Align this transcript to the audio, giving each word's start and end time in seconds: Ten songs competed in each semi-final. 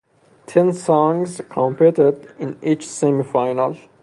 Ten 0.47 0.73
songs 0.73 1.39
competed 1.47 2.33
in 2.39 2.57
each 2.63 2.87
semi-final. 2.89 3.77